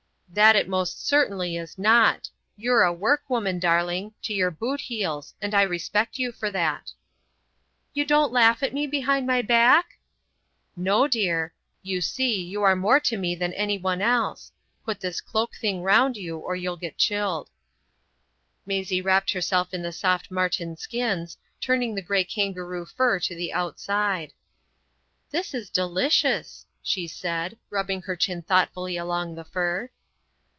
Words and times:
"That 0.33 0.55
it 0.55 0.69
most 0.69 1.05
certainly 1.05 1.57
is 1.57 1.77
not. 1.77 2.29
You're 2.55 2.83
a 2.83 2.93
work 2.93 3.29
woman, 3.29 3.59
darling, 3.59 4.13
to 4.21 4.33
your 4.33 4.49
boot 4.49 4.79
heels, 4.79 5.33
and 5.41 5.53
I 5.53 5.63
respect 5.63 6.17
you 6.17 6.31
for 6.31 6.49
that." 6.51 6.93
"You 7.93 8.05
don't 8.05 8.31
laugh 8.31 8.63
at 8.63 8.73
me 8.73 8.87
behind 8.87 9.27
my 9.27 9.41
back?" 9.41 9.97
"No, 10.77 11.05
dear. 11.05 11.53
You 11.83 11.99
see, 11.99 12.41
you 12.41 12.63
are 12.63 12.77
more 12.77 13.01
to 13.01 13.17
me 13.17 13.35
than 13.35 13.51
any 13.55 13.77
one 13.77 14.01
else. 14.01 14.53
Put 14.85 15.01
this 15.01 15.19
cloak 15.19 15.53
thing 15.59 15.83
round 15.83 16.15
you, 16.15 16.37
or 16.37 16.55
you'll 16.55 16.77
get 16.77 16.97
chilled." 16.97 17.49
Maisie 18.65 19.01
wrapped 19.01 19.33
herself 19.33 19.73
in 19.73 19.81
the 19.81 19.91
soft 19.91 20.31
marten 20.31 20.77
skins, 20.77 21.37
turning 21.59 21.93
the 21.93 22.01
gray 22.01 22.23
kangaroo 22.23 22.85
fur 22.85 23.19
to 23.19 23.35
the 23.35 23.51
outside. 23.51 24.31
"This 25.29 25.53
is 25.53 25.69
delicious," 25.69 26.65
she 26.81 27.05
said, 27.05 27.57
rubbing 27.69 28.03
her 28.03 28.15
chin 28.15 28.41
thoughtfully 28.41 28.95
along 28.95 29.35
the 29.35 29.43
fur. 29.43 29.89